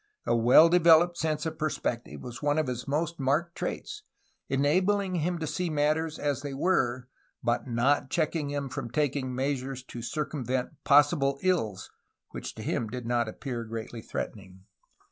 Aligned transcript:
A 0.25 0.35
well 0.35 0.67
developed 0.67 1.15
sense 1.19 1.45
of 1.45 1.59
perspective 1.59 2.23
was 2.23 2.41
one 2.41 2.57
of 2.57 2.65
his 2.65 2.87
most 2.87 3.19
marked 3.19 3.53
traits, 3.55 4.01
en 4.49 4.63
abling 4.63 5.17
him 5.19 5.37
to 5.37 5.45
see 5.45 5.69
matters 5.69 6.17
as 6.17 6.41
they 6.41 6.55
were, 6.55 7.07
but 7.43 7.67
not 7.67 8.09
checking 8.09 8.49
him 8.49 8.67
from 8.67 8.89
taking 8.89 9.35
measures 9.35 9.83
to 9.83 10.01
circumvent 10.01 10.71
possible 10.85 11.37
ills 11.43 11.91
which 12.29 12.55
to 12.55 12.63
him 12.63 12.87
did 12.87 13.05
not 13.05 13.29
appear 13.29 13.63
greatly 13.63 14.01
threatening. 14.01 14.65